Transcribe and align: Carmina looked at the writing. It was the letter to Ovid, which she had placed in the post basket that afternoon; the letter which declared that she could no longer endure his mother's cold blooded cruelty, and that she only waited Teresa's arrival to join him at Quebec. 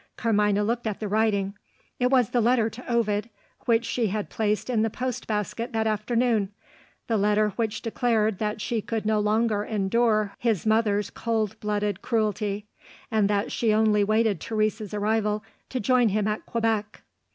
Carmina 0.17 0.63
looked 0.63 0.87
at 0.87 0.99
the 0.99 1.07
writing. 1.07 1.53
It 1.99 2.07
was 2.09 2.31
the 2.31 2.41
letter 2.41 2.71
to 2.71 2.91
Ovid, 2.91 3.29
which 3.67 3.85
she 3.85 4.07
had 4.07 4.31
placed 4.31 4.67
in 4.67 4.81
the 4.81 4.89
post 4.89 5.27
basket 5.27 5.73
that 5.73 5.85
afternoon; 5.85 6.49
the 7.05 7.17
letter 7.17 7.49
which 7.49 7.83
declared 7.83 8.39
that 8.39 8.61
she 8.61 8.81
could 8.81 9.05
no 9.05 9.19
longer 9.19 9.63
endure 9.63 10.33
his 10.39 10.65
mother's 10.65 11.11
cold 11.11 11.59
blooded 11.59 12.01
cruelty, 12.01 12.65
and 13.11 13.29
that 13.29 13.51
she 13.51 13.71
only 13.71 14.03
waited 14.03 14.41
Teresa's 14.41 14.91
arrival 14.95 15.43
to 15.69 15.79
join 15.79 16.09
him 16.09 16.27
at 16.27 16.47
Quebec. 16.47 17.03